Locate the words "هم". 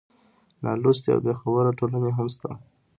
2.17-2.27